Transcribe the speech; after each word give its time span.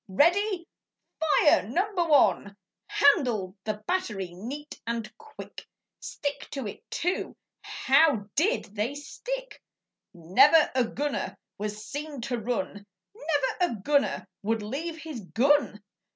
Ready! 0.07 0.67
Fire 1.19 1.61
number 1.69 2.03
one!' 2.03 2.57
Handled 2.87 3.55
the 3.65 3.83
battery 3.85 4.31
neat 4.33 4.81
and 4.87 5.15
quick! 5.19 5.67
Stick 5.99 6.47
to 6.53 6.65
it, 6.65 6.81
too! 6.89 7.37
How 7.61 8.27
DID 8.35 8.65
they 8.75 8.95
stick! 8.95 9.61
Never 10.11 10.71
a 10.73 10.85
gunner 10.85 11.37
was 11.59 11.85
seen 11.85 12.19
to 12.21 12.39
run! 12.39 12.87
Never 13.13 13.73
a 13.73 13.79
gunner 13.79 14.27
would 14.41 14.63
leave 14.63 14.97
his 14.97 15.19
gun! 15.21 15.83